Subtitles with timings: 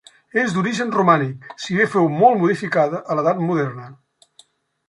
[0.43, 3.91] És d'origen romànic, si bé fou molt modificada a l'edat moderna.